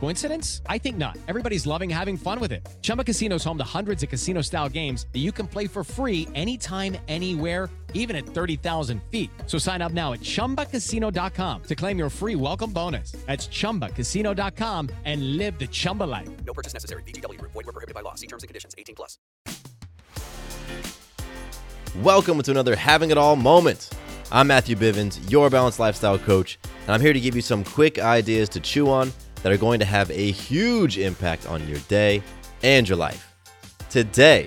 Coincidence? 0.00 0.60
I 0.66 0.76
think 0.78 0.98
not. 0.98 1.16
Everybody's 1.26 1.66
loving 1.66 1.88
having 1.88 2.16
fun 2.16 2.38
with 2.38 2.52
it. 2.52 2.66
Chumba 2.82 3.02
Casino 3.02 3.36
is 3.36 3.44
home 3.44 3.58
to 3.58 3.64
hundreds 3.64 4.02
of 4.02 4.08
casino 4.08 4.42
style 4.42 4.68
games 4.68 5.06
that 5.12 5.20
you 5.20 5.32
can 5.32 5.46
play 5.46 5.66
for 5.66 5.82
free 5.84 6.28
anytime, 6.34 6.96
anywhere, 7.08 7.68
even 7.94 8.14
at 8.16 8.26
30,000 8.26 9.02
feet. 9.10 9.30
So 9.46 9.58
sign 9.58 9.82
up 9.82 9.92
now 9.92 10.12
at 10.12 10.20
chumbacasino.com 10.20 11.62
to 11.64 11.74
claim 11.74 11.98
your 11.98 12.10
free 12.10 12.36
welcome 12.36 12.70
bonus. 12.70 13.12
That's 13.26 13.48
chumbacasino.com 13.48 14.90
and 15.04 15.36
live 15.36 15.58
the 15.58 15.66
Chumba 15.66 16.04
life. 16.04 16.28
No 16.44 16.52
purchase 16.54 16.72
necessary. 16.72 17.02
VGW 17.02 17.38
Group. 17.38 17.52
Void 17.52 17.66
were 17.66 17.72
prohibited 17.72 17.94
by 17.94 18.02
law. 18.02 18.14
See 18.14 18.26
terms 18.26 18.42
and 18.42 18.48
conditions. 18.48 18.74
18 18.76 18.94
plus. 18.94 19.18
Welcome 22.02 22.42
to 22.42 22.50
another 22.50 22.76
Having 22.76 23.12
It 23.12 23.18
All 23.18 23.36
moment. 23.36 23.94
I'm 24.30 24.48
Matthew 24.48 24.76
Bivens, 24.76 25.30
your 25.30 25.48
balanced 25.48 25.78
lifestyle 25.78 26.18
coach, 26.18 26.58
and 26.82 26.90
I'm 26.90 27.00
here 27.00 27.12
to 27.12 27.20
give 27.20 27.36
you 27.36 27.42
some 27.42 27.62
quick 27.62 28.00
ideas 28.00 28.48
to 28.50 28.60
chew 28.60 28.90
on 28.90 29.12
that 29.42 29.52
are 29.52 29.56
going 29.56 29.78
to 29.78 29.84
have 29.84 30.10
a 30.10 30.30
huge 30.30 30.98
impact 30.98 31.46
on 31.46 31.66
your 31.68 31.78
day 31.88 32.22
and 32.62 32.88
your 32.88 32.98
life. 32.98 33.32
Today, 33.90 34.46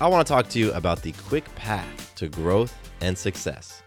I 0.00 0.08
want 0.08 0.26
to 0.26 0.32
talk 0.32 0.48
to 0.50 0.58
you 0.58 0.72
about 0.72 1.02
the 1.02 1.12
quick 1.12 1.52
path 1.54 2.12
to 2.16 2.28
growth 2.28 2.74
and 3.00 3.16
success. 3.16 3.82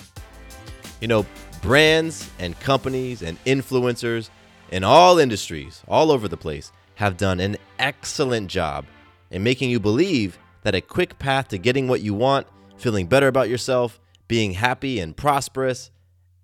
You 1.02 1.08
know, 1.08 1.25
brands 1.61 2.30
and 2.39 2.59
companies 2.59 3.22
and 3.22 3.44
influencers 3.45 4.30
in 4.72 4.83
all 4.83 5.20
industries, 5.20 5.83
all 5.88 6.11
over 6.11 6.28
the 6.28 6.38
place, 6.38 6.72
have 6.95 7.17
done 7.17 7.39
an 7.39 7.58
excellent 7.80 8.50
job 8.50 8.86
in 9.31 9.44
making 9.44 9.70
you 9.70 9.80
believe 9.80 10.38
that 10.64 10.75
a 10.75 10.81
quick 10.81 11.17
path 11.20 11.50
to 11.50 11.58
getting 11.58 11.88
what 11.88 12.02
you 12.02 12.14
want, 12.14 12.48
feeling 12.78 13.08
better 13.08 13.28
about 13.28 13.50
yourself, 13.50 14.00
being 14.28 14.53
happy 14.53 15.00
and 15.00 15.16
prosperous 15.16 15.92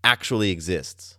actually 0.04 0.52
exists. 0.52 1.17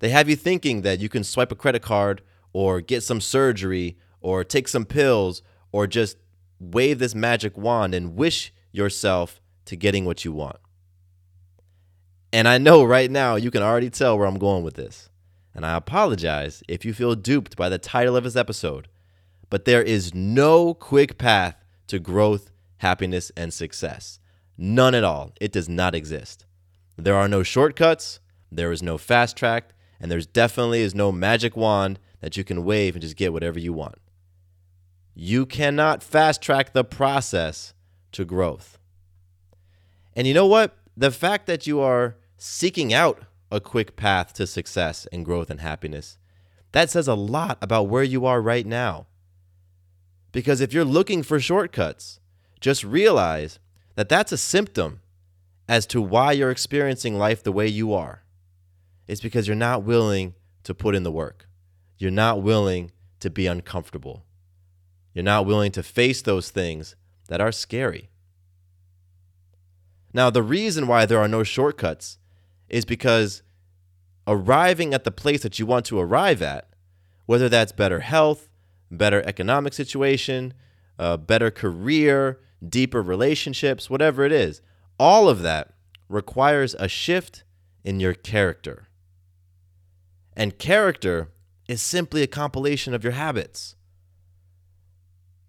They 0.00 0.10
have 0.10 0.28
you 0.28 0.36
thinking 0.36 0.82
that 0.82 1.00
you 1.00 1.08
can 1.08 1.24
swipe 1.24 1.52
a 1.52 1.56
credit 1.56 1.82
card 1.82 2.22
or 2.52 2.80
get 2.80 3.02
some 3.02 3.20
surgery 3.20 3.96
or 4.20 4.44
take 4.44 4.68
some 4.68 4.84
pills 4.84 5.42
or 5.72 5.86
just 5.86 6.16
wave 6.58 6.98
this 6.98 7.14
magic 7.14 7.56
wand 7.56 7.94
and 7.94 8.16
wish 8.16 8.52
yourself 8.72 9.40
to 9.66 9.76
getting 9.76 10.04
what 10.04 10.24
you 10.24 10.32
want. 10.32 10.56
And 12.32 12.48
I 12.48 12.58
know 12.58 12.82
right 12.82 13.10
now 13.10 13.36
you 13.36 13.50
can 13.50 13.62
already 13.62 13.90
tell 13.90 14.18
where 14.18 14.26
I'm 14.26 14.38
going 14.38 14.64
with 14.64 14.74
this. 14.74 15.08
And 15.54 15.64
I 15.64 15.76
apologize 15.76 16.62
if 16.68 16.84
you 16.84 16.92
feel 16.92 17.14
duped 17.14 17.56
by 17.56 17.68
the 17.68 17.78
title 17.78 18.16
of 18.16 18.24
this 18.24 18.34
episode, 18.34 18.88
but 19.50 19.64
there 19.64 19.82
is 19.82 20.12
no 20.12 20.74
quick 20.74 21.16
path 21.16 21.64
to 21.86 22.00
growth, 22.00 22.50
happiness, 22.78 23.30
and 23.36 23.54
success. 23.54 24.18
None 24.58 24.94
at 24.94 25.04
all. 25.04 25.32
It 25.40 25.52
does 25.52 25.68
not 25.68 25.94
exist. 25.94 26.44
There 26.96 27.14
are 27.14 27.28
no 27.28 27.42
shortcuts, 27.42 28.18
there 28.50 28.72
is 28.72 28.82
no 28.82 28.98
fast 28.98 29.36
track, 29.36 29.74
and 30.04 30.12
there's 30.12 30.26
definitely 30.26 30.82
is 30.82 30.94
no 30.94 31.10
magic 31.10 31.56
wand 31.56 31.98
that 32.20 32.36
you 32.36 32.44
can 32.44 32.62
wave 32.62 32.94
and 32.94 33.00
just 33.00 33.16
get 33.16 33.32
whatever 33.32 33.58
you 33.58 33.72
want. 33.72 33.94
You 35.14 35.46
cannot 35.46 36.02
fast 36.02 36.42
track 36.42 36.74
the 36.74 36.84
process 36.84 37.72
to 38.12 38.26
growth. 38.26 38.78
And 40.14 40.26
you 40.26 40.34
know 40.34 40.46
what? 40.46 40.76
The 40.94 41.10
fact 41.10 41.46
that 41.46 41.66
you 41.66 41.80
are 41.80 42.16
seeking 42.36 42.92
out 42.92 43.22
a 43.50 43.60
quick 43.60 43.96
path 43.96 44.34
to 44.34 44.46
success 44.46 45.06
and 45.10 45.24
growth 45.24 45.48
and 45.48 45.60
happiness, 45.60 46.18
that 46.72 46.90
says 46.90 47.08
a 47.08 47.14
lot 47.14 47.56
about 47.62 47.88
where 47.88 48.04
you 48.04 48.26
are 48.26 48.42
right 48.42 48.66
now. 48.66 49.06
Because 50.32 50.60
if 50.60 50.74
you're 50.74 50.84
looking 50.84 51.22
for 51.22 51.40
shortcuts, 51.40 52.20
just 52.60 52.84
realize 52.84 53.58
that 53.94 54.10
that's 54.10 54.32
a 54.32 54.36
symptom 54.36 55.00
as 55.66 55.86
to 55.86 56.02
why 56.02 56.32
you're 56.32 56.50
experiencing 56.50 57.16
life 57.16 57.42
the 57.42 57.50
way 57.50 57.66
you 57.66 57.94
are. 57.94 58.23
It's 59.06 59.20
because 59.20 59.46
you're 59.46 59.56
not 59.56 59.82
willing 59.82 60.34
to 60.64 60.74
put 60.74 60.94
in 60.94 61.02
the 61.02 61.12
work. 61.12 61.48
You're 61.98 62.10
not 62.10 62.42
willing 62.42 62.90
to 63.20 63.30
be 63.30 63.46
uncomfortable. 63.46 64.24
You're 65.12 65.22
not 65.22 65.46
willing 65.46 65.72
to 65.72 65.82
face 65.82 66.22
those 66.22 66.50
things 66.50 66.96
that 67.28 67.40
are 67.40 67.52
scary. 67.52 68.10
Now, 70.12 70.30
the 70.30 70.42
reason 70.42 70.86
why 70.86 71.06
there 71.06 71.18
are 71.18 71.28
no 71.28 71.42
shortcuts 71.42 72.18
is 72.68 72.84
because 72.84 73.42
arriving 74.26 74.94
at 74.94 75.04
the 75.04 75.10
place 75.10 75.42
that 75.42 75.58
you 75.58 75.66
want 75.66 75.86
to 75.86 75.98
arrive 75.98 76.40
at, 76.40 76.68
whether 77.26 77.48
that's 77.48 77.72
better 77.72 78.00
health, 78.00 78.48
better 78.90 79.22
economic 79.26 79.72
situation, 79.72 80.54
a 80.98 81.18
better 81.18 81.50
career, 81.50 82.40
deeper 82.66 83.02
relationships, 83.02 83.90
whatever 83.90 84.24
it 84.24 84.32
is, 84.32 84.62
all 84.98 85.28
of 85.28 85.42
that 85.42 85.74
requires 86.08 86.74
a 86.78 86.88
shift 86.88 87.44
in 87.82 88.00
your 88.00 88.14
character. 88.14 88.88
And 90.36 90.58
character 90.58 91.30
is 91.68 91.80
simply 91.80 92.22
a 92.22 92.26
compilation 92.26 92.94
of 92.94 93.04
your 93.04 93.12
habits. 93.12 93.76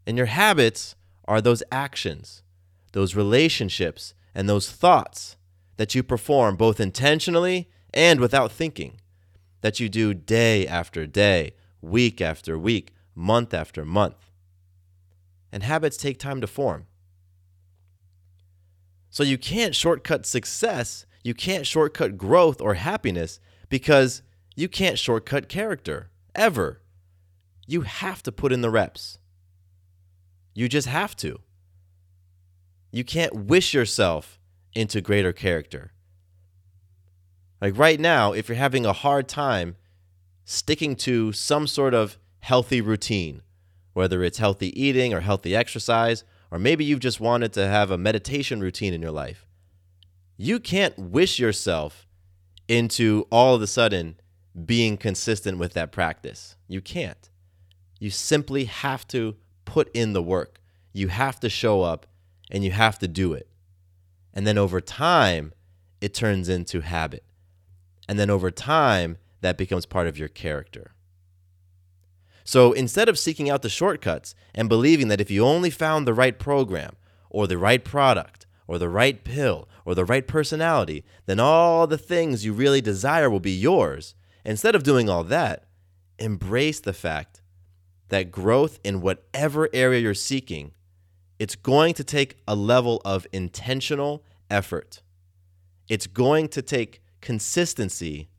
And 0.05 0.17
your 0.17 0.27
habits 0.27 0.95
are 1.25 1.41
those 1.41 1.63
actions, 1.71 2.43
those 2.93 3.15
relationships, 3.15 4.13
and 4.33 4.47
those 4.47 4.71
thoughts 4.71 5.37
that 5.77 5.95
you 5.95 6.03
perform 6.03 6.55
both 6.55 6.79
intentionally 6.79 7.69
and 7.93 8.19
without 8.19 8.51
thinking, 8.51 8.99
that 9.61 9.79
you 9.79 9.89
do 9.89 10.13
day 10.13 10.67
after 10.67 11.07
day, 11.07 11.53
week 11.81 12.21
after 12.21 12.57
week, 12.57 12.93
month 13.15 13.53
after 13.53 13.83
month. 13.85 14.29
And 15.51 15.63
habits 15.63 15.97
take 15.97 16.19
time 16.19 16.41
to 16.41 16.47
form. 16.47 16.85
So 19.09 19.23
you 19.23 19.37
can't 19.37 19.73
shortcut 19.73 20.25
success, 20.25 21.05
you 21.23 21.33
can't 21.33 21.65
shortcut 21.65 22.17
growth 22.17 22.61
or 22.61 22.73
happiness 22.73 23.39
because 23.69 24.21
you 24.55 24.69
can't 24.69 24.97
shortcut 24.97 25.49
character, 25.49 26.09
ever. 26.33 26.81
You 27.67 27.81
have 27.81 28.23
to 28.23 28.31
put 28.31 28.51
in 28.51 28.61
the 28.61 28.69
reps. 28.69 29.17
You 30.53 30.69
just 30.69 30.87
have 30.87 31.15
to. 31.17 31.39
You 32.91 33.03
can't 33.03 33.33
wish 33.33 33.73
yourself 33.73 34.39
into 34.73 35.01
greater 35.01 35.33
character. 35.33 35.91
Like 37.59 37.77
right 37.77 37.99
now, 37.99 38.31
if 38.31 38.47
you're 38.47 38.57
having 38.57 38.85
a 38.85 38.93
hard 38.93 39.27
time 39.27 39.75
sticking 40.45 40.95
to 40.95 41.33
some 41.33 41.67
sort 41.67 41.93
of 41.93 42.17
healthy 42.39 42.79
routine, 42.79 43.41
whether 43.93 44.23
it's 44.23 44.37
healthy 44.37 44.79
eating 44.81 45.13
or 45.13 45.21
healthy 45.21 45.55
exercise, 45.55 46.23
or 46.51 46.59
maybe 46.59 46.85
you've 46.85 46.99
just 46.99 47.19
wanted 47.19 47.51
to 47.53 47.67
have 47.67 47.91
a 47.91 47.97
meditation 47.97 48.61
routine 48.61 48.93
in 48.93 49.01
your 49.01 49.11
life, 49.11 49.45
you 50.37 50.59
can't 50.59 50.97
wish 50.97 51.39
yourself 51.39 52.07
into 52.67 53.25
all 53.31 53.55
of 53.55 53.61
a 53.61 53.67
sudden 53.67 54.17
being 54.63 54.97
consistent 54.97 55.57
with 55.57 55.73
that 55.73 55.91
practice. 55.91 56.55
You 56.67 56.81
can't. 56.81 57.29
You 57.99 58.09
simply 58.09 58.65
have 58.65 59.07
to 59.09 59.35
put 59.65 59.93
in 59.95 60.13
the 60.13 60.23
work. 60.23 60.61
You 60.93 61.09
have 61.09 61.39
to 61.41 61.49
show 61.49 61.81
up 61.81 62.05
and 62.49 62.63
you 62.63 62.71
have 62.71 62.99
to 62.99 63.07
do 63.07 63.33
it. 63.33 63.49
And 64.33 64.45
then 64.45 64.57
over 64.57 64.79
time, 64.79 65.53
it 66.01 66.13
turns 66.13 66.49
into 66.49 66.81
habit. 66.81 67.23
And 68.07 68.19
then 68.19 68.29
over 68.29 68.51
time, 68.51 69.17
that 69.41 69.57
becomes 69.57 69.85
part 69.85 70.07
of 70.07 70.17
your 70.17 70.27
character. 70.27 70.91
So 72.43 72.73
instead 72.73 73.09
of 73.09 73.17
seeking 73.17 73.49
out 73.49 73.63
the 73.63 73.69
shortcuts 73.69 74.35
and 74.53 74.69
believing 74.69 75.07
that 75.07 75.19
if 75.19 75.31
you 75.31 75.43
only 75.43 75.71
found 75.71 76.05
the 76.05 76.13
right 76.13 76.37
program 76.37 76.95
or 77.29 77.47
the 77.47 77.57
right 77.57 77.83
product 77.83 78.45
or 78.67 78.77
the 78.77 78.89
right 78.89 79.23
pill 79.23 79.67
or 79.83 79.95
the 79.95 80.05
right 80.05 80.27
personality, 80.27 81.03
then 81.25 81.39
all 81.39 81.87
the 81.87 81.97
things 81.97 82.45
you 82.45 82.53
really 82.53 82.81
desire 82.81 83.29
will 83.29 83.39
be 83.39 83.51
yours, 83.51 84.13
instead 84.45 84.75
of 84.75 84.83
doing 84.83 85.09
all 85.09 85.23
that, 85.23 85.65
embrace 86.19 86.79
the 86.79 86.93
fact 86.93 87.41
that 88.09 88.31
growth 88.31 88.79
in 88.83 89.01
whatever 89.01 89.69
area 89.73 89.99
you're 89.99 90.13
seeking, 90.13 90.71
it's 91.39 91.55
going 91.55 91.93
to 91.95 92.03
take 92.03 92.37
a 92.47 92.55
level 92.55 93.01
of 93.03 93.27
intentional 93.33 94.23
effort. 94.49 95.01
It's 95.89 96.07
going 96.07 96.47
to 96.49 96.61
take 96.61 97.01
consistency 97.21 98.29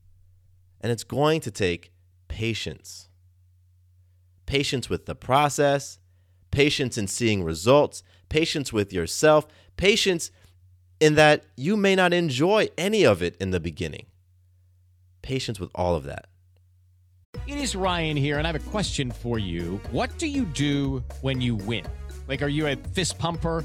and 0.81 0.93
it's 0.93 1.05
going 1.05 1.41
to 1.41 1.51
take 1.51 1.93
patience 2.29 3.09
patience 4.47 4.89
with 4.89 5.07
the 5.07 5.15
process, 5.15 5.99
patience 6.51 6.97
in 6.97 7.09
seeing 7.09 7.45
results, 7.45 8.03
patience 8.29 8.73
with 8.73 8.93
yourself, 8.93 9.47
patience 9.77 10.31
in 11.01 11.15
that 11.17 11.45
you 11.57 11.77
may 11.77 11.95
not 11.95 12.13
enjoy 12.13 12.69
any 12.79 13.05
of 13.05 13.23
it 13.23 13.37
in 13.39 13.51
the 13.51 13.61
beginning. 13.61 14.07
Patience 15.27 15.59
with 15.59 15.71
all 15.75 15.97
of 15.97 16.05
that. 16.05 16.27
It 17.49 17.59
is 17.59 17.75
Ryan 17.75 18.17
here, 18.17 18.39
and 18.39 18.47
I 18.47 18.53
have 18.53 18.69
a 18.69 18.71
question 18.71 19.11
for 19.11 19.41
you. 19.41 19.81
What 19.91 20.17
do 20.19 20.29
you 20.29 20.45
do 20.45 21.03
when 21.21 21.41
you 21.41 21.57
win? 21.57 21.85
Like, 22.29 22.43
are 22.43 22.49
you 22.49 22.69
a 22.69 22.77
fist 22.95 23.19
pumper? 23.19 23.65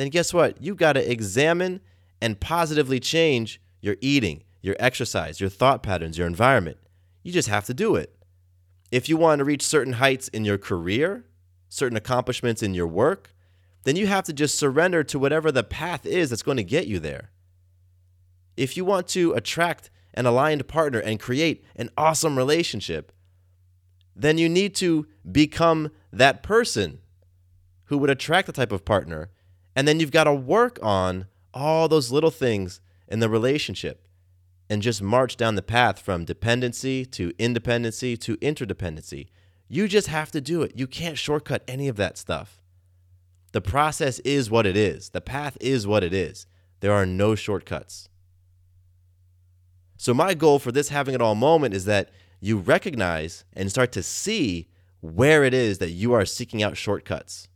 then 0.00 0.08
guess 0.08 0.32
what? 0.32 0.62
You 0.62 0.74
got 0.74 0.94
to 0.94 1.10
examine 1.10 1.80
and 2.20 2.40
positively 2.40 3.00
change 3.00 3.60
your 3.80 3.96
eating, 4.00 4.44
your 4.62 4.76
exercise, 4.78 5.40
your 5.40 5.50
thought 5.50 5.82
patterns, 5.82 6.18
your 6.18 6.26
environment. 6.26 6.78
You 7.22 7.32
just 7.32 7.48
have 7.48 7.66
to 7.66 7.74
do 7.74 7.96
it. 7.96 8.16
If 8.90 9.08
you 9.08 9.16
want 9.16 9.38
to 9.38 9.44
reach 9.44 9.62
certain 9.62 9.94
heights 9.94 10.28
in 10.28 10.44
your 10.44 10.58
career, 10.58 11.26
certain 11.68 11.96
accomplishments 11.96 12.62
in 12.62 12.74
your 12.74 12.86
work, 12.86 13.34
then 13.84 13.96
you 13.96 14.06
have 14.06 14.24
to 14.24 14.32
just 14.32 14.58
surrender 14.58 15.02
to 15.04 15.18
whatever 15.18 15.50
the 15.50 15.62
path 15.62 16.04
is 16.04 16.30
that's 16.30 16.42
going 16.42 16.56
to 16.56 16.64
get 16.64 16.86
you 16.86 16.98
there. 16.98 17.30
If 18.56 18.76
you 18.76 18.84
want 18.84 19.08
to 19.08 19.32
attract 19.32 19.90
an 20.14 20.26
aligned 20.26 20.66
partner 20.66 20.98
and 20.98 21.20
create 21.20 21.64
an 21.76 21.90
awesome 21.96 22.36
relationship, 22.36 23.12
then 24.14 24.38
you 24.38 24.48
need 24.48 24.74
to 24.76 25.06
become 25.30 25.90
that 26.12 26.42
person 26.42 26.98
who 27.84 27.98
would 27.98 28.10
attract 28.10 28.46
the 28.46 28.52
type 28.52 28.72
of 28.72 28.84
partner. 28.84 29.30
And 29.80 29.88
then 29.88 29.98
you've 29.98 30.10
got 30.10 30.24
to 30.24 30.34
work 30.34 30.78
on 30.82 31.24
all 31.54 31.88
those 31.88 32.12
little 32.12 32.30
things 32.30 32.82
in 33.08 33.20
the 33.20 33.30
relationship 33.30 34.06
and 34.68 34.82
just 34.82 35.00
march 35.00 35.38
down 35.38 35.54
the 35.54 35.62
path 35.62 35.98
from 35.98 36.26
dependency 36.26 37.06
to 37.06 37.32
independency 37.38 38.14
to 38.18 38.36
interdependency. 38.36 39.28
You 39.68 39.88
just 39.88 40.08
have 40.08 40.30
to 40.32 40.40
do 40.42 40.60
it. 40.60 40.72
You 40.76 40.86
can't 40.86 41.16
shortcut 41.16 41.64
any 41.66 41.88
of 41.88 41.96
that 41.96 42.18
stuff. 42.18 42.60
The 43.52 43.62
process 43.62 44.18
is 44.18 44.50
what 44.50 44.66
it 44.66 44.76
is, 44.76 45.08
the 45.08 45.22
path 45.22 45.56
is 45.62 45.86
what 45.86 46.04
it 46.04 46.12
is. 46.12 46.44
There 46.80 46.92
are 46.92 47.06
no 47.06 47.34
shortcuts. 47.34 48.10
So, 49.96 50.12
my 50.12 50.34
goal 50.34 50.58
for 50.58 50.72
this 50.72 50.90
having 50.90 51.14
it 51.14 51.22
all 51.22 51.34
moment 51.34 51.72
is 51.72 51.86
that 51.86 52.10
you 52.38 52.58
recognize 52.58 53.46
and 53.54 53.70
start 53.70 53.92
to 53.92 54.02
see 54.02 54.68
where 55.00 55.42
it 55.42 55.54
is 55.54 55.78
that 55.78 55.92
you 55.92 56.12
are 56.12 56.26
seeking 56.26 56.62
out 56.62 56.76
shortcuts. 56.76 57.48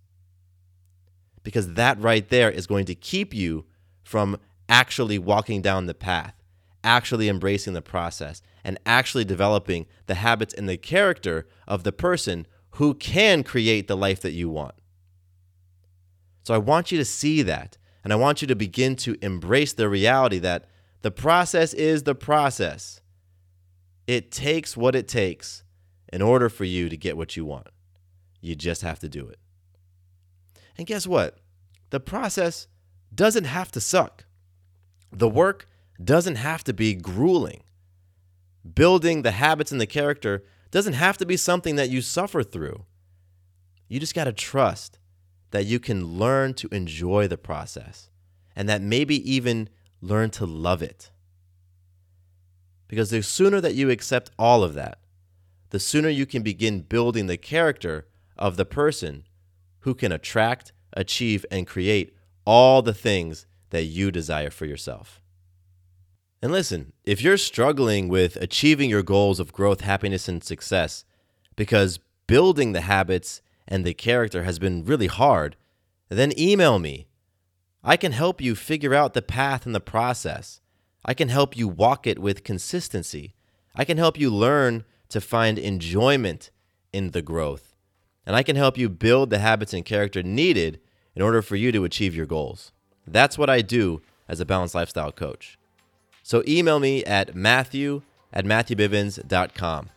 Because 1.44 1.75
that 1.75 2.00
right 2.00 2.29
there 2.29 2.50
is 2.50 2.67
going 2.67 2.87
to 2.87 2.94
keep 2.96 3.32
you 3.32 3.67
from 4.02 4.38
actually 4.69 5.19
walking 5.19 5.62
down 5.62 5.87
the 5.87 5.94
path, 5.94 6.35
actually 6.82 7.29
embracing 7.29 7.75
the 7.75 7.82
process, 7.82 8.43
and 8.64 8.79
actually 8.85 9.25
developing 9.25 9.87
the 10.06 10.17
habits 10.17 10.52
and 10.52 10.69
the 10.69 10.76
character 10.76 11.46
of 11.69 11.85
the 11.85 11.93
person 11.93 12.46
who 12.73 12.94
can 12.94 13.44
create 13.44 13.87
the 13.87 13.96
life 13.96 14.20
that 14.23 14.32
you 14.32 14.49
want. 14.49 14.75
So 16.43 16.55
I 16.55 16.58
want 16.58 16.91
you 16.91 16.99
to 16.99 17.05
see 17.05 17.43
that, 17.43 17.79
and 18.02 18.12
I 18.12 18.17
want 18.17 18.43
you 18.43 18.49
to 18.49 18.56
begin 18.56 18.96
to 18.96 19.17
embrace 19.23 19.73
the 19.73 19.88
reality 19.88 20.38
that 20.41 20.67
the 21.02 21.11
process 21.11 21.73
is 21.75 22.02
the 22.02 22.14
process. 22.14 23.00
It 24.06 24.31
takes 24.31 24.76
what 24.76 24.94
it 24.94 25.08
takes 25.08 25.62
in 26.12 26.23
order 26.23 26.49
for 26.49 26.64
you 26.64 26.88
to 26.88 26.96
get 26.96 27.17
what 27.17 27.37
you 27.37 27.44
want. 27.44 27.69
You 28.41 28.55
just 28.55 28.82
have 28.82 28.99
to 29.00 29.08
do 29.08 29.29
it. 29.29 29.38
And 30.76 30.87
guess 30.87 31.06
what? 31.06 31.38
The 31.91 32.00
process 32.00 32.67
doesn't 33.15 33.44
have 33.44 33.71
to 33.73 33.81
suck. 33.81 34.25
The 35.12 35.29
work 35.29 35.69
doesn't 36.03 36.37
have 36.37 36.65
to 36.65 36.73
be 36.73 36.94
grueling. 36.94 37.62
Building 38.75 39.23
the 39.23 39.31
habits 39.31 39.71
and 39.71 39.81
the 39.81 39.87
character 39.87 40.44
doesn't 40.71 40.94
have 40.94 41.17
to 41.19 41.26
be 41.26 41.37
something 41.37 41.76
that 41.76 41.91
you 41.91 42.00
suffer 42.00 42.43
through. 42.43 42.85
You 43.88 44.00
just 44.00 44.15
got 44.15 44.25
to 44.25 44.32
trust 44.32 44.99
that 45.50 45.67
you 45.67 45.79
can 45.79 46.19
learn 46.19 46.55
to 46.55 46.69
enjoy 46.73 47.29
the 47.29 47.38
process 47.38 48.11
and 48.56 48.69
that 48.69 48.82
maybe 48.82 49.31
even 49.31 49.69
learn 50.00 50.31
to 50.31 50.47
love 50.47 50.82
it. 50.82 51.11
Because 52.88 53.11
the 53.11 53.23
sooner 53.23 53.61
that 53.61 53.75
you 53.75 53.91
accept 53.91 54.31
all 54.38 54.65
of 54.65 54.75
that, 54.75 54.99
the 55.70 55.79
sooner 55.79 56.09
you 56.09 56.27
can 56.27 56.43
begin 56.43 56.81
building 56.81 57.27
the 57.27 57.37
character 57.37 58.06
of 58.37 58.56
the 58.56 58.65
person 58.65 59.25
who 59.84 59.94
can 59.94 60.12
attract, 60.12 60.72
achieve, 60.94 61.44
and 61.50 61.66
create 61.66 62.16
all 62.46 62.81
the 62.81 62.94
things 62.94 63.46
that 63.69 63.84
you 63.84 64.10
desire 64.10 64.50
for 64.50 64.64
yourself. 64.64 65.20
And 66.40 66.50
listen, 66.50 66.94
if 67.04 67.20
you're 67.20 67.36
struggling 67.36 68.08
with 68.08 68.36
achieving 68.36 68.88
your 68.88 69.02
goals 69.02 69.38
of 69.38 69.52
growth, 69.52 69.82
happiness, 69.82 70.26
and 70.26 70.42
success 70.42 71.04
because 71.54 72.00
building 72.26 72.72
the 72.72 72.81
habits 72.81 73.42
and 73.69 73.84
the 73.84 73.92
character 73.92 74.44
has 74.44 74.58
been 74.58 74.86
really 74.86 75.06
hard, 75.06 75.54
then 76.08 76.38
email 76.38 76.78
me. 76.78 77.06
I 77.82 77.98
can 77.98 78.12
help 78.12 78.40
you 78.40 78.54
figure 78.54 78.94
out 78.94 79.12
the 79.12 79.20
path 79.22 79.66
and 79.66 79.75
the 79.75 79.81
process. 79.81 80.60
I 81.05 81.12
can 81.12 81.29
help 81.29 81.56
you 81.56 81.69
walk 81.69 82.06
it 82.06 82.19
with 82.19 82.43
consistency. 82.43 83.34
I 83.74 83.84
can 83.84 83.98
help 83.98 84.19
you 84.19 84.31
learn 84.31 84.84
to 85.10 85.20
find 85.20 85.58
enjoyment 85.58 86.50
in 86.91 87.10
the 87.10 87.22
growth. 87.22 87.73
And 88.26 88.34
I 88.34 88.43
can 88.43 88.56
help 88.56 88.78
you 88.78 88.88
build 88.88 89.31
the 89.31 89.38
habits 89.38 89.74
and 89.74 89.84
character 89.84 90.22
needed 90.22 90.81
in 91.14 91.22
order 91.22 91.43
for 91.43 91.56
you 91.56 91.72
to 91.72 91.84
achieve 91.84 92.14
your 92.14 92.26
goals. 92.26 92.72
That's 93.06 93.36
what 93.36 93.50
I 93.50 93.60
do 93.60 94.02
as 94.28 94.40
a 94.40 94.46
balanced 94.46 94.74
lifestyle 94.74 95.12
coach. 95.12 95.58
So 96.22 96.43
email 96.48 96.81
me 96.81 97.04
at 97.04 97.34
matthew 97.34 98.02
at 98.32 98.44
matthewbivens.com. 98.44 99.90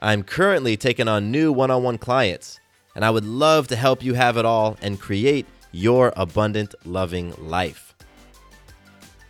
I'm 0.00 0.22
currently 0.22 0.76
taking 0.76 1.08
on 1.08 1.30
new 1.30 1.52
one 1.52 1.70
on 1.70 1.82
one 1.82 1.98
clients, 1.98 2.58
and 2.94 3.04
I 3.04 3.10
would 3.10 3.24
love 3.24 3.68
to 3.68 3.76
help 3.76 4.02
you 4.02 4.14
have 4.14 4.36
it 4.38 4.46
all 4.46 4.78
and 4.80 4.98
create 4.98 5.46
your 5.72 6.12
abundant, 6.16 6.74
loving 6.84 7.34
life. 7.38 7.94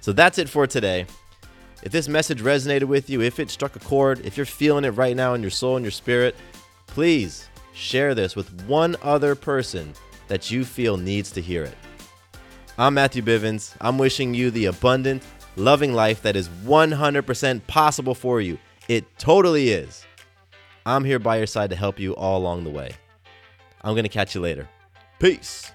So 0.01 0.13
that's 0.13 0.39
it 0.39 0.49
for 0.49 0.67
today. 0.67 1.07
If 1.83 1.93
this 1.93 2.09
message 2.09 2.41
resonated 2.41 2.85
with 2.85 3.11
you, 3.11 3.21
if 3.21 3.41
it 3.41 3.51
struck 3.51 3.75
a 3.75 3.81
chord, 3.81 4.25
if 4.25 4.37
you're 4.37 4.47
feeling 4.47 4.85
it 4.85 4.91
right 4.91 5.17
now 5.17 5.35
in 5.35 5.43
your 5.43 5.51
soul 5.51 5.77
and 5.77 5.85
your 5.85 5.91
spirit, 5.91 6.37
please 6.87 7.50
share 7.73 8.15
this 8.15 8.37
with 8.37 8.53
one 8.65 8.97
other 9.03 9.35
person 9.35 9.93
that 10.29 10.51
you 10.51 10.65
feel 10.65 10.97
needs 10.97 11.31
to 11.33 11.41
hear 11.41 11.65
it. 11.65 11.77
I'm 12.79 12.95
Matthew 12.95 13.23
Bivens. 13.23 13.75
I'm 13.81 13.99
wishing 13.99 14.33
you 14.33 14.51
the 14.51 14.67
abundant, 14.67 15.23
loving 15.57 15.93
life 15.93 16.23
that 16.23 16.37
is 16.37 16.49
100% 16.49 17.67
possible 17.67 18.15
for 18.15 18.41
you. 18.41 18.59
It 18.89 19.05
totally 19.19 19.71
is. 19.71 20.05
I'm 20.87 21.05
here 21.05 21.19
by 21.19 21.37
your 21.37 21.47
side 21.47 21.71
to 21.71 21.77
help 21.77 21.99
you 21.99 22.15
all 22.17 22.39
along 22.39 22.65
the 22.65 22.71
way. 22.71 22.93
I'm 23.83 23.95
going 23.95 24.05
to 24.05 24.09
catch 24.09 24.35
you 24.35 24.41
later. 24.41 24.69
Peace. 25.19 25.71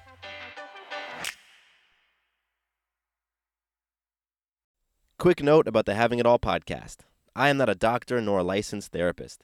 Quick 5.20 5.42
note 5.42 5.68
about 5.68 5.86
the 5.86 5.96
Having 5.96 6.20
It 6.20 6.26
All 6.26 6.40
podcast. 6.40 6.98
I 7.36 7.50
am 7.50 7.58
not 7.58 7.70
a 7.70 7.76
doctor 7.76 8.22
nor 8.22 8.40
a 8.40 8.44
licensed 8.44 8.92
therapist. 8.92 9.44